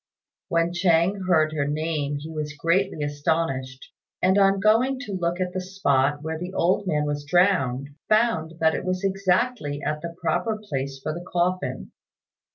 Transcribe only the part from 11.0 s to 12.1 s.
the coffin.